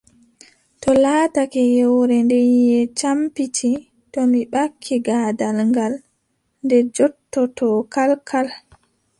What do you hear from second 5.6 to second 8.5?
ngaal, ɗe njoototoo kalkal.